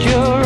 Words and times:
your 0.00 0.41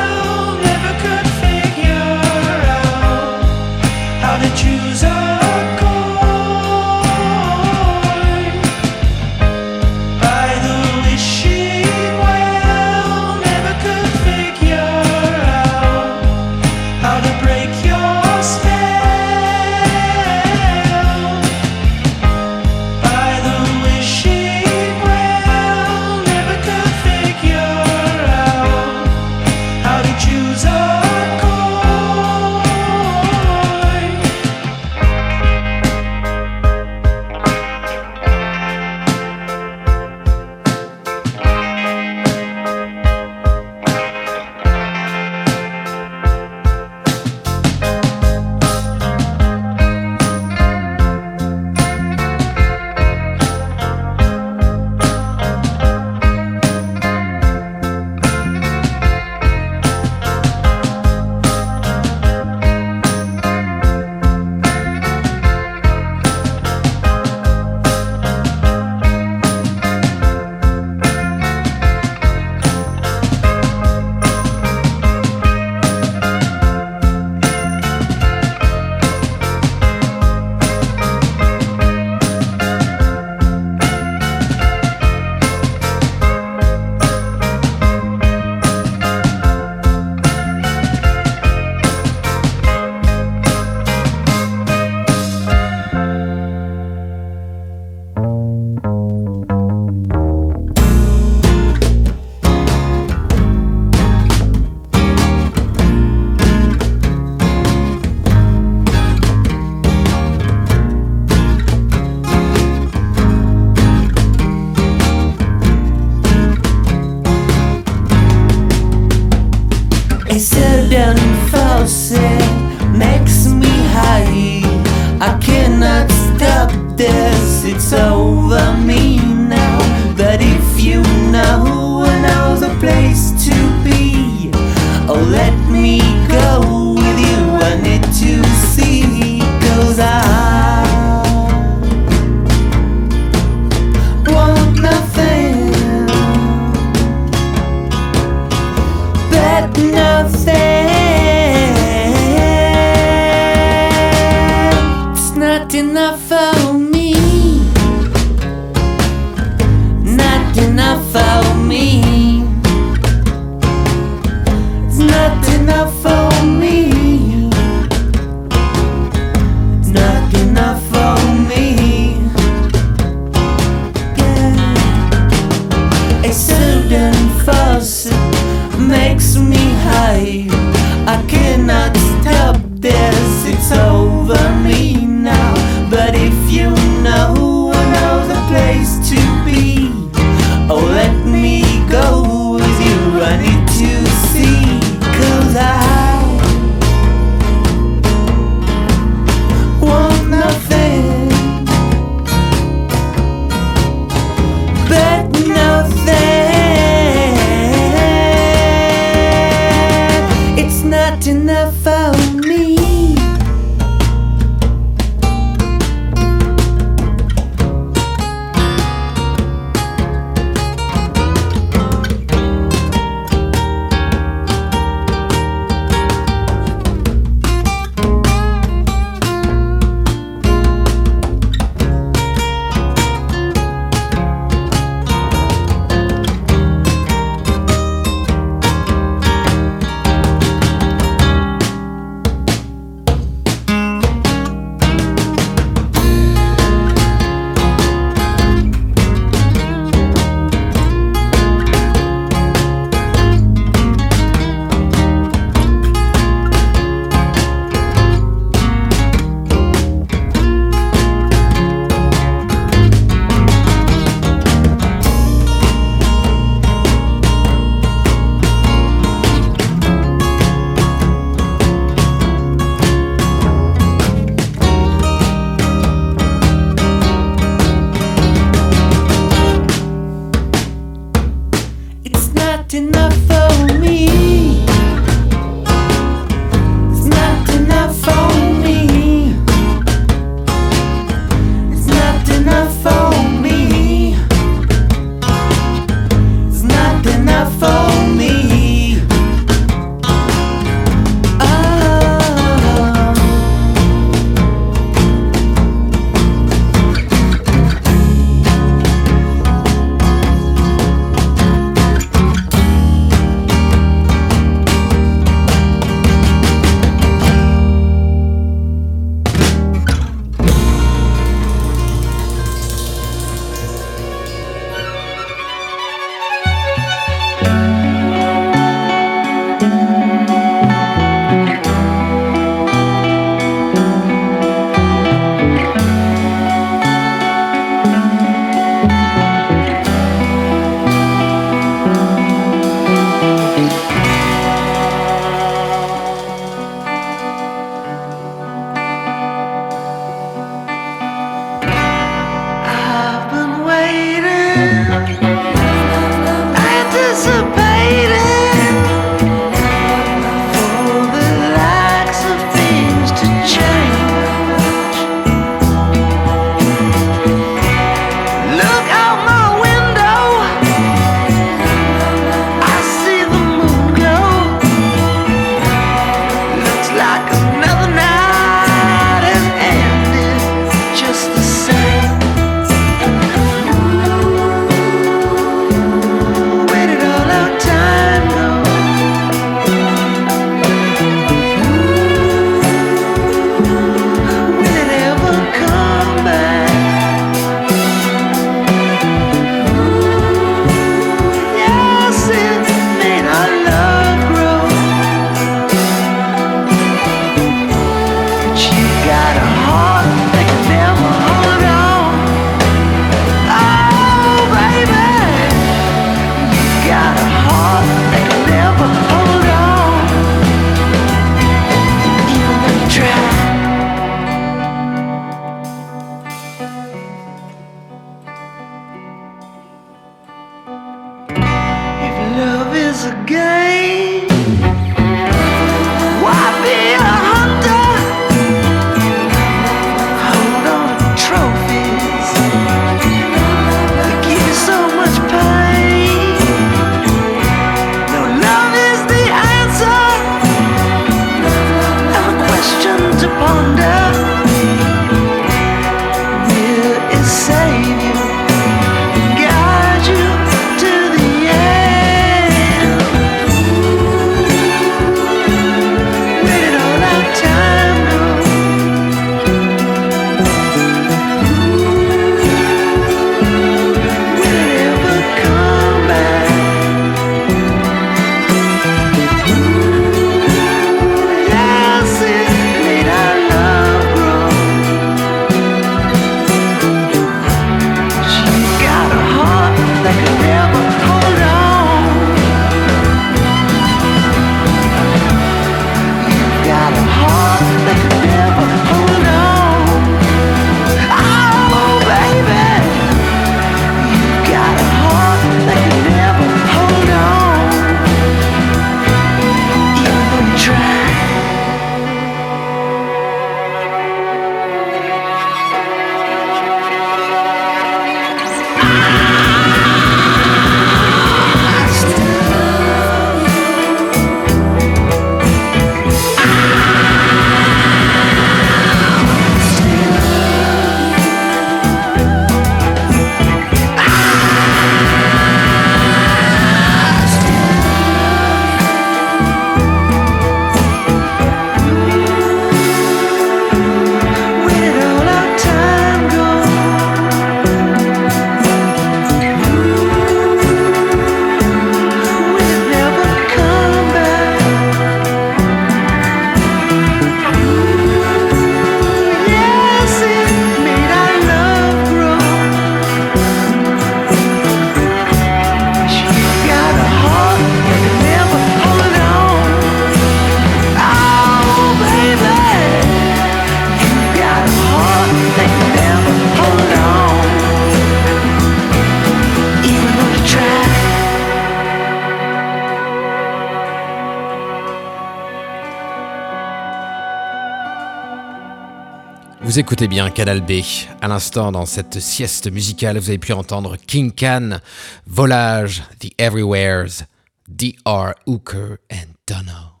Vous 589.64 589.78
écoutez 589.78 590.08
bien 590.08 590.28
Canal 590.30 590.60
B. 590.60 590.82
À 591.20 591.28
l'instant, 591.28 591.70
dans 591.70 591.86
cette 591.86 592.18
sieste 592.18 592.70
musicale, 592.70 593.18
vous 593.18 593.28
avez 593.28 593.38
pu 593.38 593.52
entendre 593.52 593.96
King 593.96 594.32
Can, 594.32 594.78
Volage, 595.26 596.02
The 596.18 596.32
Everywheres, 596.36 597.24
D.R. 597.68 598.34
Hooker 598.46 598.98
and 599.10 599.34
Dono 599.46 600.00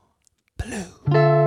Blue. 0.58 1.41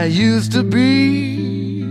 I 0.00 0.04
used 0.06 0.52
to 0.52 0.62
be. 0.62 1.82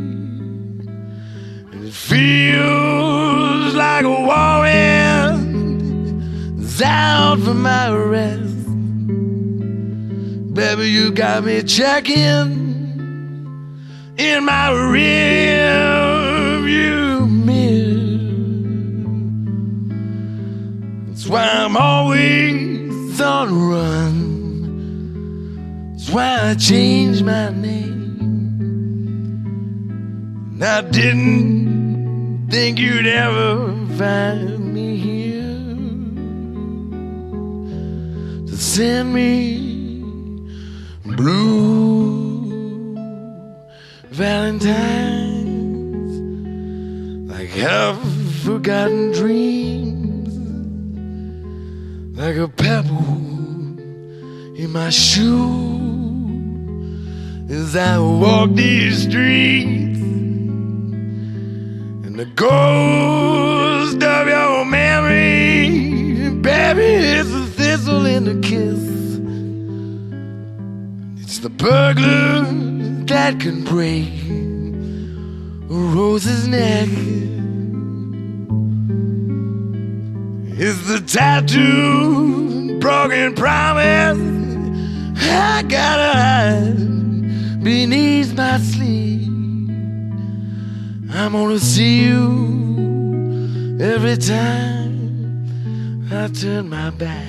It 1.74 1.93
feels 1.93 3.76
like 3.76 4.04
a 4.04 4.10
warrant 4.10 5.43
is 6.60 6.82
out 6.82 7.38
for 7.38 7.54
my 7.54 7.91
arrest. 7.91 8.65
Baby, 10.56 10.89
you 10.89 11.12
got 11.12 11.43
me 11.43 11.62
checking 11.62 12.50
in 14.17 14.43
my 14.43 14.72
rear 14.72 16.62
view 16.63 17.28
mirror. 17.28 17.93
That's 21.10 21.28
why 21.28 21.48
I'm 21.48 21.78
always 21.78 23.22
on 23.22 23.50
the 23.50 23.54
run. 23.54 24.17
That's 25.91 26.10
why 26.10 26.50
I 26.50 26.56
changed 26.56 27.24
my 27.24 27.52
name. 27.52 27.78
I 30.62 30.82
didn't 30.82 32.50
think 32.50 32.80
you'd 32.80 33.08
ever 33.08 33.74
find 33.98 34.74
me 34.74 34.98
here. 34.98 35.43
To 38.45 38.58
send 38.58 39.13
me 39.13 40.02
blue 41.15 42.95
valentines 44.12 45.32
like 47.32 47.48
half 47.50 47.98
forgotten 48.43 49.13
dreams 49.13 50.36
like 52.17 52.36
a 52.36 52.50
pebble 52.50 53.15
in 54.58 54.72
my 54.74 54.89
shoe. 54.89 55.78
As 57.50 57.78
I 57.78 57.98
walk 57.98 58.52
these 58.56 59.04
streets 59.04 59.88
the 62.19 62.25
ghost 62.25 64.03
of 64.03 64.27
your 64.27 64.65
memory 64.65 66.29
baby 66.41 66.84
is 66.84 67.34
a 67.34 67.45
thistle 67.45 68.05
in 68.05 68.25
the 68.25 68.38
kiss 68.45 68.84
It's 71.23 71.38
the 71.39 71.49
burglar 71.49 72.43
that 73.05 73.39
can 73.39 73.63
break 73.63 74.12
a 75.69 75.79
rose's 75.95 76.45
neck. 76.45 76.89
Is 80.60 80.88
the 80.89 80.99
tattoo 80.99 82.79
broken 82.82 83.34
promise 83.34 84.19
I 85.21 85.63
gotta 85.69 86.12
hide 86.19 87.63
beneath 87.63 88.36
my 88.36 88.58
sleeve? 88.58 89.18
I'm 91.21 91.34
gonna 91.34 91.60
see 91.60 92.03
you 92.03 93.77
every 93.82 94.15
time 94.15 96.08
I 96.10 96.29
turn 96.29 96.69
my 96.69 96.91
back. 96.91 97.27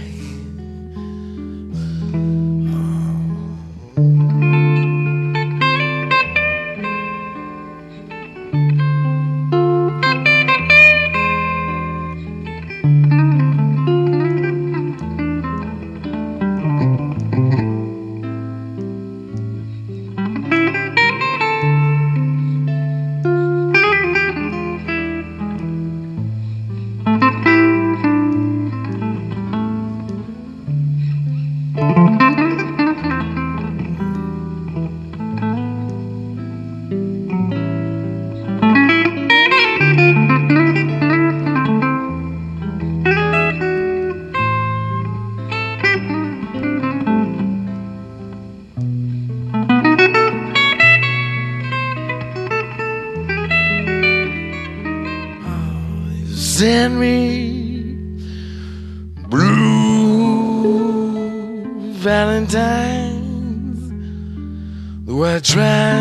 I 65.23 65.39
try 65.43 66.01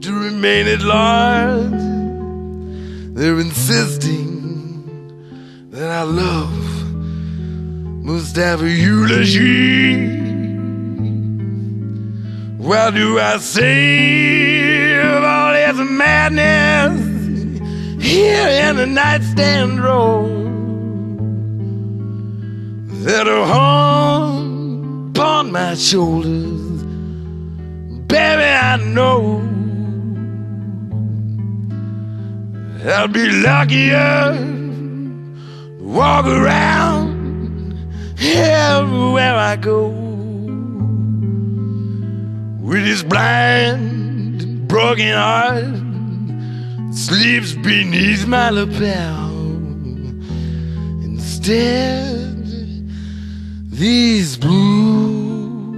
to 0.00 0.12
remain 0.12 0.66
at 0.68 0.82
large, 0.82 1.82
they're 3.14 3.40
insisting 3.40 4.88
that 5.70 5.90
I 5.90 6.02
love 6.02 6.52
Must 8.04 8.36
have 8.36 8.62
a 8.62 8.70
eulogy. 8.70 10.18
Why 12.56 12.90
do 12.90 13.18
I 13.18 13.38
save 13.38 15.22
all 15.24 15.52
this 15.52 15.78
madness 15.90 17.00
here 18.02 18.48
in 18.48 18.76
the 18.76 18.86
nightstand 18.86 19.76
drawer 19.76 20.26
that 23.04 23.28
are 23.28 23.46
hung 23.46 24.37
upon 25.18 25.50
my 25.50 25.74
shoulders. 25.74 26.84
Baby, 28.06 28.44
I 28.44 28.76
know 28.76 29.42
I'll 32.86 33.08
be 33.08 33.28
luckier 33.42 34.36
to 34.36 35.82
walk 35.82 36.24
around 36.24 37.76
everywhere 38.20 39.34
I 39.34 39.56
go 39.56 39.88
with 42.60 42.84
this 42.84 43.02
blind, 43.02 44.68
broken 44.68 45.14
heart, 45.14 45.64
sleeps 46.94 47.54
beneath 47.54 48.24
my 48.28 48.50
lapel. 48.50 49.30
Instead, 51.02 52.27
these 53.78 54.36
blue 54.36 55.68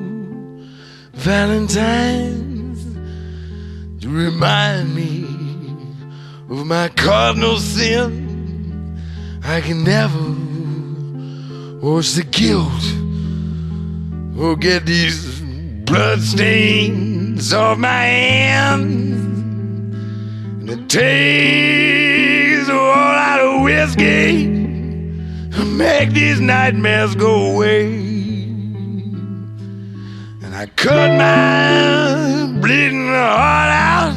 valentines 1.12 2.82
to 4.00 4.08
remind 4.08 4.94
me 4.94 5.24
of 6.48 6.64
my 6.66 6.88
cardinal 6.88 7.58
sin. 7.58 8.98
I 9.44 9.60
can 9.60 9.84
never 9.84 10.18
wash 11.86 12.12
the 12.12 12.24
guilt 12.24 12.86
or 14.38 14.56
get 14.56 14.86
these 14.86 15.42
bloodstains 15.84 17.52
off 17.52 17.76
my 17.76 18.04
hands. 18.06 19.20
And 20.60 20.70
it 20.70 20.88
takes 20.88 22.66
a 22.66 22.74
lot 22.74 23.40
of 23.40 23.62
whiskey 23.62 24.59
make 25.64 26.10
these 26.10 26.40
nightmares 26.40 27.14
go 27.14 27.52
away. 27.52 27.94
And 30.42 30.54
I 30.54 30.66
cut 30.66 31.10
my 31.16 32.60
bleeding 32.60 33.08
heart 33.08 33.70
out 33.70 34.14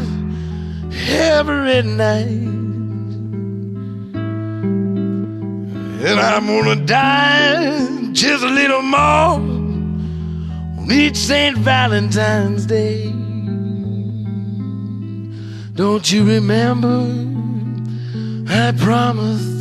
every 1.09 1.83
night. 1.83 2.27
And 6.05 6.19
I'm 6.19 6.45
gonna 6.47 6.75
die 6.85 8.11
just 8.11 8.43
a 8.43 8.49
little 8.49 8.81
more 8.81 9.39
on 10.79 10.87
each 10.91 11.15
St. 11.15 11.57
Valentine's 11.57 12.65
Day. 12.65 13.11
Don't 15.75 16.11
you 16.11 16.23
remember? 16.25 17.07
I 18.47 18.71
promised 18.73 19.52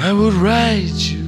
I 0.00 0.12
would 0.12 0.34
write 0.34 1.00
you 1.12 1.26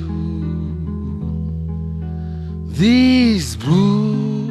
these 2.68 3.56
blue 3.56 4.48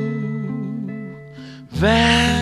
valentine. 1.70 2.37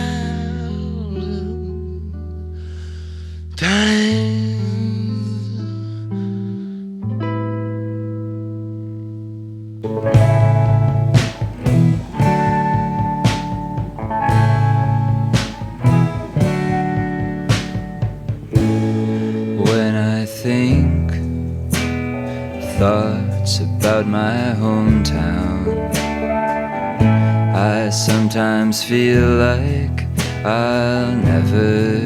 Feel 28.89 29.29
like 29.31 30.07
I'll 30.45 31.17
never 31.17 31.99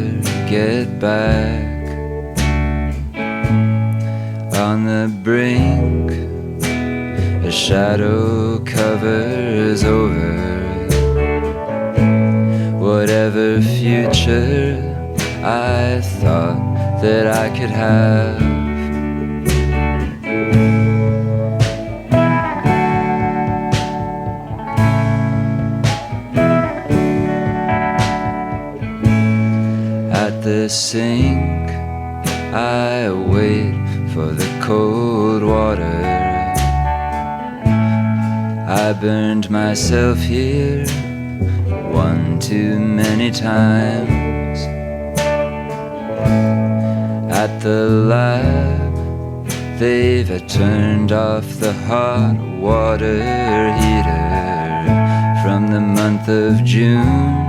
get 0.49 0.99
back. 0.99 1.87
On 4.57 4.87
the 4.87 5.13
brink, 5.23 6.11
a 7.45 7.53
shadow 7.53 8.61
covers 8.61 9.85
over 9.85 10.39
whatever 12.79 13.61
future 13.61 14.81
I 15.45 16.01
thought 16.01 17.03
that 17.03 17.27
I 17.27 17.51
could 17.59 17.69
have. 17.69 18.20
Times. 43.41 44.59
At 47.33 47.59
the 47.61 47.89
lab, 47.89 49.47
they've 49.79 50.47
turned 50.47 51.13
off 51.13 51.47
the 51.59 51.73
hot 51.89 52.37
water 52.61 53.19
heater 53.81 54.31
from 55.43 55.69
the 55.69 55.81
month 55.81 56.29
of 56.29 56.63
June 56.65 57.47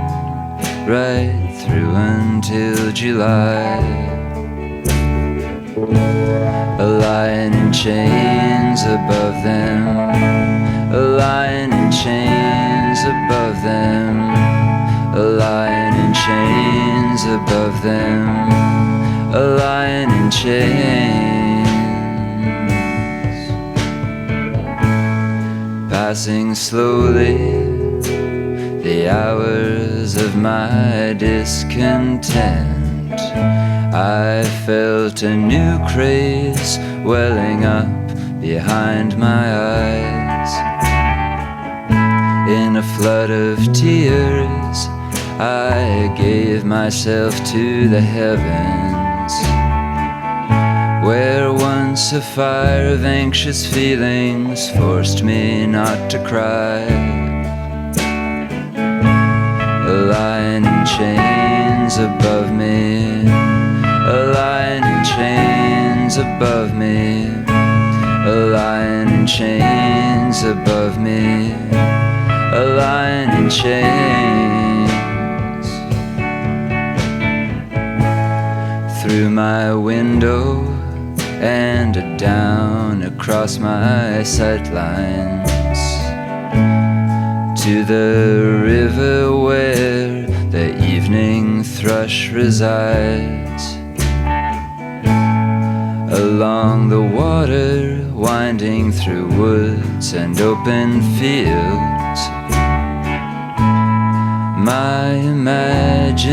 right 0.88 1.52
through 1.60 1.94
until 1.94 2.90
July. 2.92 3.76
A 6.86 6.88
lion 7.04 7.52
in 7.52 7.72
chains 7.72 8.82
above 8.82 9.36
them, 9.44 9.80
a 10.92 11.02
lion 11.20 11.70
in 11.72 11.92
chains 11.92 13.00
above 13.14 13.56
them, 13.62 14.16
a 15.14 15.22
lion 15.22 15.71
chains 16.26 17.24
above 17.24 17.82
them, 17.82 18.28
a 19.34 19.56
lion 19.58 20.10
in 20.10 20.30
chains. 20.30 21.68
Passing 25.90 26.54
slowly 26.54 27.38
the 28.82 29.08
hours 29.08 30.16
of 30.16 30.36
my 30.36 31.14
discontent. 31.18 32.70
I 33.94 34.44
felt 34.64 35.22
a 35.22 35.36
new 35.36 35.78
craze 35.92 36.78
welling 37.04 37.64
up 37.64 37.90
behind 38.40 39.18
my 39.18 39.44
eyes. 39.78 40.52
In 42.48 42.76
a 42.76 42.82
flood 42.96 43.30
of 43.30 43.58
tears, 43.72 44.88
I 45.40 46.14
gave 46.16 46.64
myself 46.64 47.34
to 47.52 47.88
the 47.88 48.00
heavens. 48.00 49.32
Where 51.06 51.52
once 51.52 52.12
a 52.12 52.20
fire 52.20 52.88
of 52.88 53.04
anxious 53.04 53.66
feelings 53.66 54.70
forced 54.70 55.22
me 55.22 55.66
not 55.66 56.10
to 56.10 56.18
cry. 56.24 56.82
A 59.84 59.96
lion 60.14 60.64
in 60.64 60.86
chains 60.86 61.96
above 61.96 62.52
me, 62.52 63.22
a 63.26 64.32
lion 64.34 64.84
in 64.84 65.04
chains 65.04 66.18
above 66.18 66.74
me, 66.74 67.26
a 68.30 68.36
lion 68.52 69.08
in 69.08 69.26
chains 69.26 70.44
above 70.44 71.00
me, 71.00 71.52
a 71.72 72.64
lion 72.76 73.44
in 73.44 73.50
chains. 73.50 74.51
Through 79.12 79.28
my 79.28 79.74
window 79.74 80.64
and 81.38 82.18
down 82.18 83.02
across 83.02 83.58
my 83.58 84.22
sightlines 84.24 85.52
to 87.62 87.84
the 87.84 88.62
river 88.64 89.36
where 89.36 90.26
the 90.50 90.82
evening 90.82 91.62
thrush 91.62 92.30
resides. 92.30 93.76
Along 96.18 96.88
the 96.88 97.02
water, 97.02 98.08
winding 98.14 98.92
through 98.92 99.26
woods 99.36 100.14
and 100.14 100.40
open 100.40 101.02
fields, 101.18 102.20
my 104.64 105.12
imagination 105.36 106.32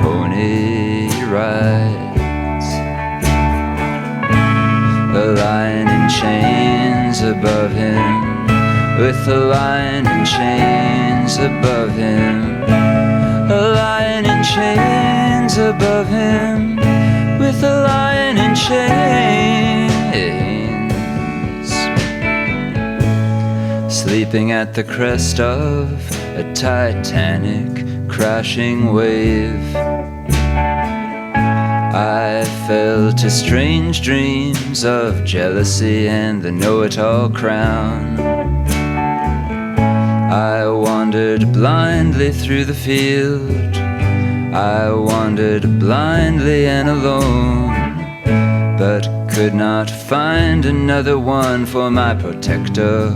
pony 0.00 0.87
rides. 1.28 2.68
A 5.14 5.26
lion 5.36 5.88
in 5.88 6.08
chains 6.08 7.20
above 7.22 7.72
him 7.72 8.38
with 8.98 9.28
a 9.28 9.36
lion 9.36 10.06
in 10.08 10.24
chains 10.24 11.38
above 11.38 11.94
him. 11.94 12.62
A 13.48 13.72
lion 13.76 14.26
in 14.26 14.42
chains 14.42 15.56
above 15.56 16.08
him, 16.08 16.76
with 17.38 17.62
a 17.62 17.82
lion 17.84 18.36
in 18.38 18.54
chains. 18.56 19.68
Sleeping 23.94 24.50
at 24.50 24.74
the 24.74 24.82
crest 24.82 25.38
of 25.38 25.88
a 26.36 26.42
titanic 26.54 27.86
crashing 28.08 28.92
wave. 28.92 29.97
I 31.98 32.44
fell 32.68 33.12
to 33.12 33.28
strange 33.28 34.02
dreams 34.02 34.84
of 34.84 35.24
jealousy 35.24 36.06
and 36.06 36.40
the 36.40 36.52
know 36.52 36.82
it 36.82 36.96
all 36.96 37.28
crown. 37.28 38.20
I 40.30 40.68
wandered 40.68 41.52
blindly 41.52 42.30
through 42.30 42.66
the 42.66 42.74
field. 42.86 43.76
I 44.54 44.92
wandered 44.92 45.80
blindly 45.80 46.68
and 46.68 46.88
alone, 46.88 47.66
but 48.78 49.08
could 49.32 49.54
not 49.54 49.90
find 49.90 50.66
another 50.66 51.18
one 51.18 51.66
for 51.66 51.90
my 51.90 52.14
protector 52.14 53.08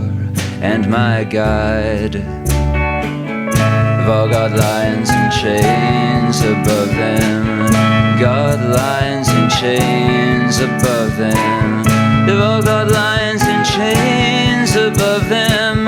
and 0.61 0.89
my 0.89 1.23
guide. 1.23 2.15
They've 2.15 4.09
all 4.09 4.27
got 4.27 4.51
lions 4.51 5.09
and 5.09 5.31
chains 5.31 6.41
above 6.41 6.89
them. 6.89 8.02
Got 8.23 8.59
lions 8.59 9.27
and 9.27 9.51
chains 9.51 10.59
above 10.59 11.17
them. 11.17 11.83
They've 12.25 12.39
all 12.39 12.61
got 12.61 12.89
lions 12.89 13.41
and 13.43 13.65
chains 13.65 14.77
above 14.77 15.27
them. 15.27 15.83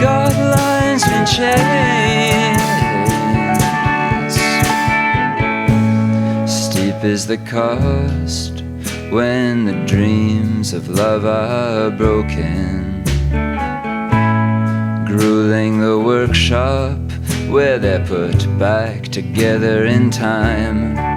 Got 0.00 0.32
lions 0.56 1.02
and 1.04 1.26
chains. 1.26 2.62
Steep 6.48 7.02
is 7.02 7.26
the 7.26 7.38
cost 7.38 8.62
when 9.10 9.64
the 9.64 9.84
dreams 9.84 10.74
of 10.74 10.88
love 10.88 11.24
are 11.24 11.90
broken. 11.90 13.02
Grueling 15.08 15.80
the 15.80 15.98
workshop 15.98 17.00
where 17.50 17.80
they're 17.80 18.06
put 18.06 18.46
back 18.60 19.08
together 19.08 19.86
in 19.86 20.10
time. 20.10 21.13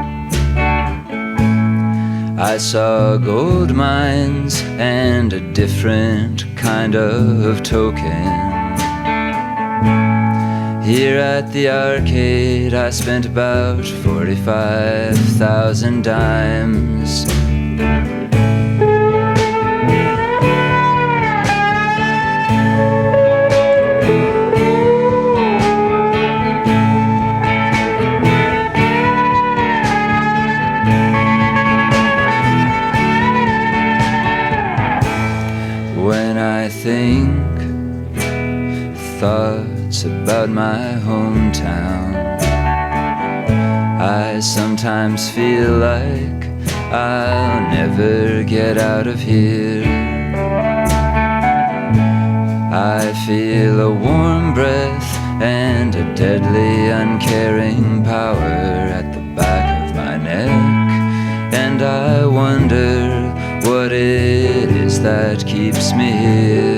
I 2.39 2.59
saw 2.59 3.17
gold 3.17 3.73
mines 3.73 4.61
and 4.77 5.33
a 5.33 5.39
different 5.53 6.45
kind 6.55 6.95
of 6.95 7.63
token. 7.63 8.03
Here 10.83 11.17
at 11.17 11.51
the 11.51 11.67
arcade, 11.67 12.75
I 12.75 12.91
spent 12.91 13.25
about 13.25 13.83
45,000 13.83 16.03
dimes. 16.03 17.25
About 40.27 40.49
my 40.49 40.99
hometown, 41.07 42.13
I 43.97 44.41
sometimes 44.41 45.29
feel 45.31 45.71
like 45.77 46.43
I'll 46.91 47.61
never 47.73 48.43
get 48.43 48.77
out 48.77 49.07
of 49.07 49.21
here. 49.21 49.85
I 52.73 53.13
feel 53.25 53.79
a 53.79 53.89
warm 53.89 54.53
breath 54.53 55.09
and 55.41 55.95
a 55.95 56.03
deadly, 56.13 56.89
uncaring 56.89 58.03
power 58.03 58.57
at 58.99 59.13
the 59.13 59.21
back 59.33 59.89
of 59.89 59.95
my 59.95 60.17
neck. 60.17 60.49
And 61.53 61.81
I 61.81 62.25
wonder 62.25 63.31
what 63.63 63.93
it 63.93 64.69
is 64.75 65.01
that 65.03 65.47
keeps 65.47 65.93
me 65.93 66.11
here. 66.11 66.76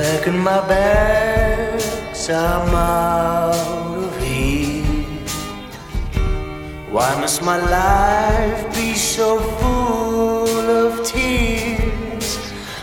Packing 0.00 0.38
my 0.38 0.60
bags, 0.66 2.30
I'm 2.30 2.74
out 2.74 3.54
of 4.06 4.22
here. 4.22 4.84
Why 6.94 7.10
must 7.20 7.42
my 7.42 7.58
life 7.58 8.74
be 8.74 8.94
so 8.94 9.38
full 9.58 10.66
of 10.84 11.06
tears? 11.06 12.28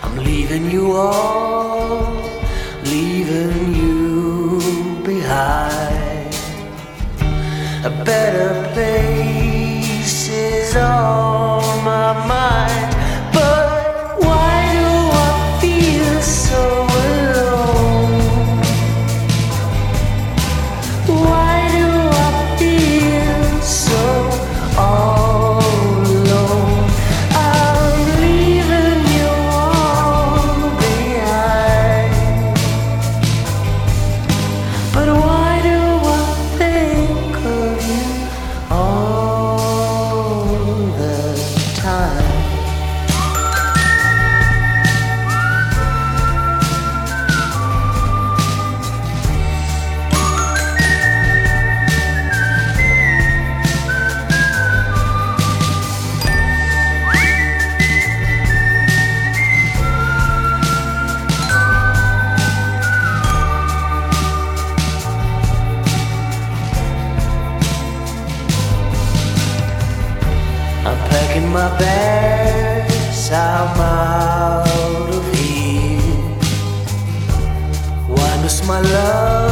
I'm 0.04 0.18
leaving 0.30 0.70
you 0.70 0.92
all, 0.92 2.22
leaving 2.84 3.74
you 3.82 4.62
behind. 5.04 6.36
A 7.90 7.94
better 8.12 8.52
place 8.74 10.30
is 10.30 10.76
on 10.76 11.84
my 11.84 12.14
mind. 12.28 12.67
My 78.68 78.82
love 78.82 79.47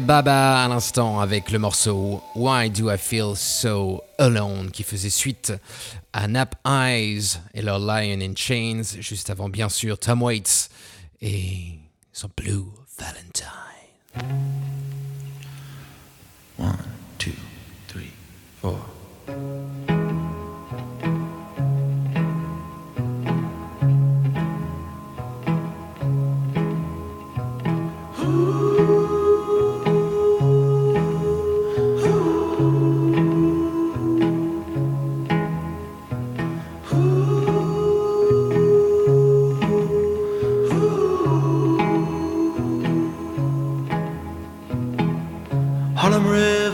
Baba 0.00 0.64
à 0.64 0.68
l'instant 0.68 1.20
avec 1.20 1.50
le 1.50 1.58
morceau 1.58 2.22
Why 2.34 2.70
Do 2.70 2.90
I 2.90 2.98
Feel 2.98 3.34
So 3.36 4.02
Alone 4.18 4.70
qui 4.70 4.82
faisait 4.82 5.10
suite 5.10 5.52
à 6.12 6.28
Nap 6.28 6.56
Eyes 6.66 7.38
et 7.54 7.62
leur 7.62 7.78
Lion 7.78 8.20
in 8.20 8.34
Chains, 8.36 8.82
juste 9.00 9.30
avant 9.30 9.48
bien 9.48 9.68
sûr 9.68 9.98
Tom 9.98 10.22
Waits 10.22 10.70
et 11.20 11.78
son 12.12 12.28
Blue 12.36 12.66
Valentine. 12.98 13.46
One, 16.58 16.76
two, 17.18 17.32
three, 17.88 18.12
four. 18.60 18.97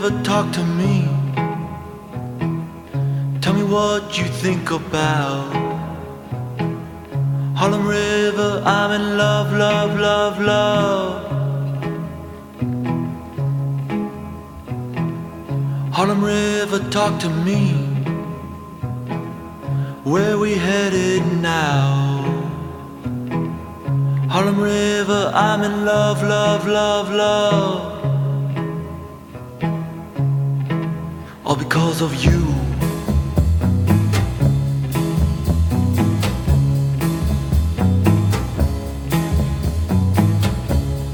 Talk 0.05 0.51
to 0.53 0.63
me. 0.63 1.07
Tell 3.41 3.55
me 3.55 3.63
what 3.63 4.15
you 4.19 4.25
think 4.25 4.69
about. 4.69 5.51
Harlem 7.55 7.87
River, 7.87 8.61
I'm 8.63 8.91
in 8.91 9.17
love, 9.17 9.51
love, 9.51 9.99
love, 9.99 10.39
love. 10.39 11.31
Harlem 15.91 16.23
River, 16.23 16.87
talk 16.91 17.19
to 17.21 17.29
me. 17.29 17.71
Where 20.03 20.37
we 20.37 20.53
headed 20.53 21.23
now? 21.41 22.21
Harlem 24.29 24.59
River, 24.59 25.31
I'm 25.33 25.63
in 25.63 25.83
love, 25.83 26.21
love, 26.21 26.67
love, 26.67 27.09
love. 27.09 27.94
All 31.45 31.55
because 31.55 32.01
of 32.01 32.15
you. 32.15 32.41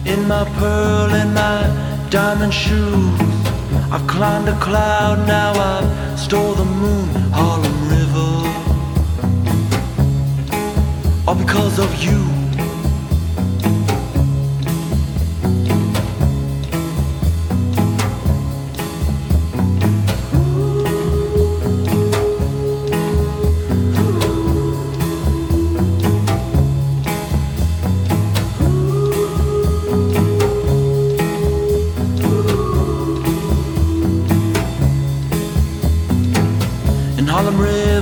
In 0.05 0.27
my 0.27 0.45
pearl 0.57 1.13
and 1.13 1.33
my 1.33 2.07
diamond 2.09 2.53
shoes, 2.53 3.19
I've 3.91 4.07
climbed 4.07 4.47
a 4.47 4.57
cloud, 4.59 5.27
now 5.27 5.51
I've 5.53 6.19
stole 6.19 6.53
the 6.53 6.65
moon, 6.65 7.09
Harlem 7.33 7.89
River. 7.89 8.31
All 11.27 11.35
because 11.35 11.77
of 11.77 11.93
you. 12.03 12.30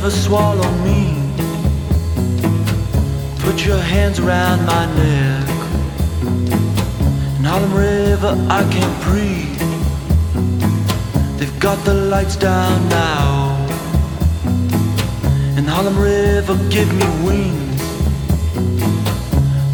River 0.09 0.21
swallow 0.21 0.71
me. 0.83 1.13
Put 3.39 3.65
your 3.65 3.77
hands 3.77 4.19
around 4.19 4.65
my 4.65 4.85
neck. 4.95 5.47
In 7.37 7.43
Harlem 7.43 7.73
River 7.73 8.33
I 8.49 8.61
can't 8.73 8.97
breathe. 9.03 9.59
They've 11.37 11.59
got 11.59 11.77
the 11.85 11.93
lights 11.93 12.35
down 12.35 12.89
now. 12.89 13.55
In 15.57 15.65
Harlem 15.65 15.97
River 15.99 16.55
give 16.69 16.91
me 17.01 17.07
wings. 17.27 17.81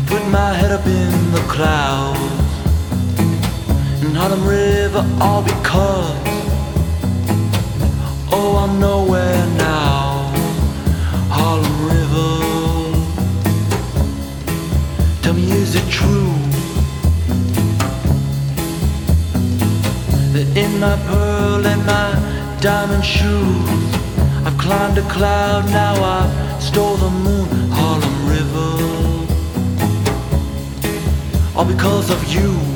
Put 0.08 0.24
my 0.40 0.52
head 0.60 0.72
up 0.72 0.86
in 0.86 1.14
the 1.32 1.44
clouds. 1.48 2.20
In 4.04 4.14
Harlem 4.14 4.46
River 4.46 5.04
all 5.22 5.44
because 5.44 6.16
Oh, 8.38 8.58
I'm 8.64 8.80
nowhere 8.80 9.46
now. 9.58 10.05
Harlem 11.56 11.86
River. 11.88 12.32
Tell 15.22 15.34
me, 15.34 15.52
is 15.52 15.76
it 15.76 15.90
true 15.90 16.34
that 20.34 20.48
in 20.58 20.80
my 20.80 20.98
pearl 21.08 21.66
and 21.66 21.86
my 21.86 22.10
diamond 22.60 23.06
shoes, 23.06 23.96
I've 24.46 24.58
climbed 24.58 24.98
a 24.98 25.08
cloud, 25.10 25.66
now 25.68 25.96
I 26.04 26.60
stole 26.60 26.98
the 26.98 27.10
moon, 27.10 27.48
Harlem 27.72 28.18
River. 28.28 28.72
All 31.56 31.66
because 31.66 32.10
of 32.10 32.22
you. 32.34 32.75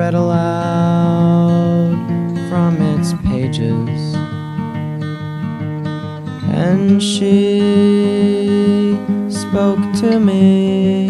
read 0.00 0.14
aloud 0.14 1.92
from 2.48 2.80
its 2.94 3.12
pages. 3.28 4.14
And 6.64 7.02
she 7.02 7.60
spoke 9.28 9.82
to 10.00 10.18
me 10.18 11.08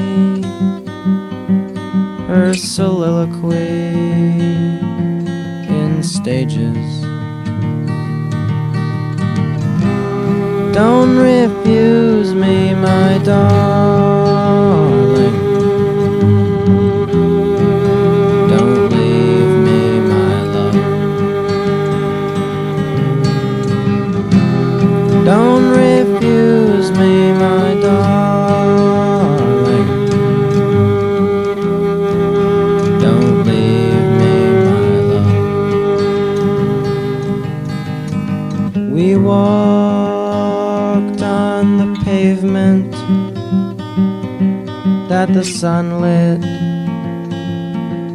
her 2.26 2.53
soliloquy 2.53 3.95
in 5.78 6.03
stages. 6.03 6.88
Don't 10.74 11.16
refuse 11.16 12.34
me, 12.34 12.74
my 12.74 13.20
darling. 13.22 14.09
That 45.27 45.35
the 45.35 45.45
sun 45.45 46.01
lit 46.01 46.43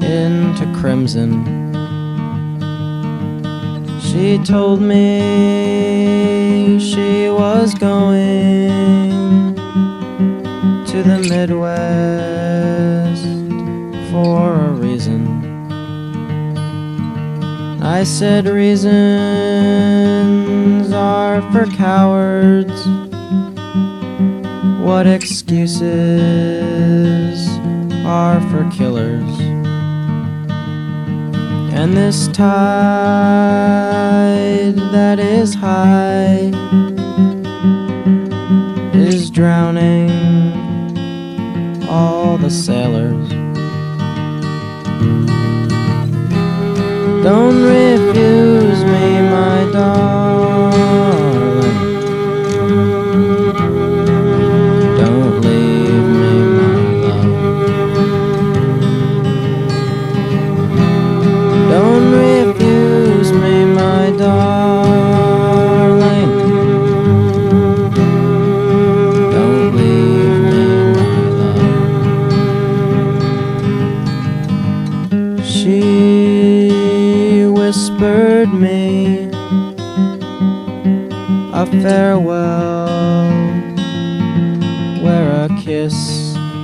into 0.04 0.66
crimson. 0.80 1.32
She 4.02 4.40
told 4.40 4.82
me 4.82 5.20
she 6.80 7.30
was 7.30 7.76
going 7.76 9.54
to 10.88 11.04
the 11.04 11.20
Midwest 11.30 11.62
for 14.12 14.56
a 14.56 14.72
reason. 14.72 15.22
I 17.84 18.04
said 18.04 18.48
reasons 18.48 18.92
are 20.92 21.44
for 21.52 21.68
cowards. 21.68 23.05
What 24.86 25.08
excuses 25.08 25.82
are 28.06 28.40
for 28.52 28.70
killers? 28.70 29.40
And 31.74 31.98
this 31.98 32.28
tide 32.28 32.46
that 34.94 35.18
is 35.18 35.56
high 35.56 36.52
is 38.94 39.32
drowning 39.32 40.12
all 41.90 42.38
the 42.38 42.52
sailors. 42.52 43.30
Don't 47.24 47.64
refuse 47.64 48.45
farewell 81.96 83.32
where 85.02 85.30
a 85.46 85.50
kiss 85.64 85.98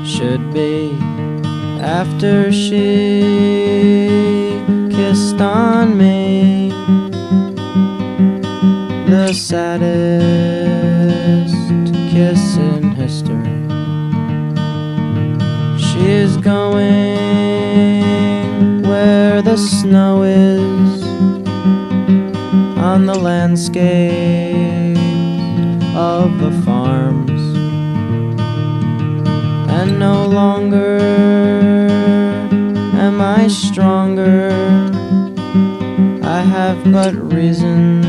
should 0.05 0.43
be 0.53 0.91
after 1.99 2.51
she 2.51 3.21
kissed 4.91 5.39
on 5.39 5.97
me. 5.97 6.69
The 9.09 9.32
saddest 9.32 9.95
kiss 12.11 12.57
in 12.57 12.91
history. 13.03 13.59
She 15.79 16.01
is 16.23 16.36
going 16.36 17.21
where 18.84 19.41
the 19.41 19.55
snow 19.55 20.23
is 20.23 21.03
on 22.89 23.05
the 23.05 23.15
landscape 23.17 24.20
but 36.86 37.13
reasons 37.13 38.01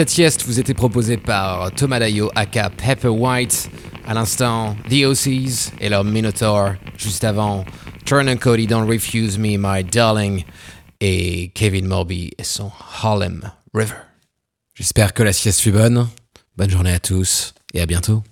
Cette 0.00 0.08
sieste 0.08 0.46
vous 0.46 0.58
était 0.58 0.72
proposée 0.72 1.18
par 1.18 1.72
Thomas 1.72 1.98
Dayo 1.98 2.30
aka 2.34 2.70
Pepper 2.70 3.08
White. 3.08 3.68
À 4.06 4.14
l'instant, 4.14 4.74
The 4.88 5.04
OCs 5.04 5.74
et 5.78 5.90
leur 5.90 6.04
Minotaur. 6.04 6.70
Juste 6.96 7.22
avant, 7.22 7.66
Turn 8.06 8.26
and 8.26 8.38
Cody 8.38 8.66
Don't 8.66 8.88
Refuse 8.88 9.36
Me, 9.36 9.58
My 9.58 9.84
Darling. 9.84 10.44
Et 11.02 11.50
Kevin 11.54 11.86
Morby 11.86 12.30
et 12.38 12.44
son 12.44 12.72
Harlem 13.02 13.52
River. 13.74 13.92
J'espère 14.72 15.12
que 15.12 15.22
la 15.22 15.34
sieste 15.34 15.60
fut 15.60 15.70
bonne. 15.70 16.08
Bonne 16.56 16.70
journée 16.70 16.94
à 16.94 16.98
tous 16.98 17.52
et 17.74 17.82
à 17.82 17.84
bientôt. 17.84 18.22